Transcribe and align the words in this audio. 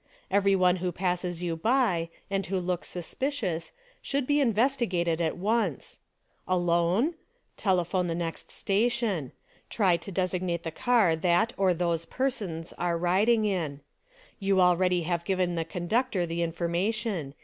Every 0.31 0.55
one 0.55 0.77
who 0.77 0.91
passes 0.91 1.43
you 1.43 1.55
by, 1.55 2.09
and 2.27 2.43
who 2.47 2.57
looks 2.59 2.87
suspicious, 2.87 3.71
should 4.01 4.25
be 4.25 4.41
investigated 4.41 5.21
at 5.21 5.37
once! 5.37 5.99
Alone? 6.47 7.13
Telephone 7.55 8.07
the 8.07 8.15
next 8.15 8.49
station. 8.49 9.31
Try 9.69 9.97
to 9.97 10.11
designate 10.11 10.63
the 10.63 10.71
car 10.71 11.15
that 11.17 11.53
or 11.55 11.75
those 11.75 12.05
persons 12.05 12.73
are 12.79 12.97
riding 12.97 13.45
in. 13.45 13.81
You 14.39 14.59
already 14.59 15.03
have 15.03 15.23
given 15.23 15.53
the 15.53 15.63
conductor 15.65 16.25
the 16.25 16.39
infor 16.39 16.67
mation. 16.67 17.33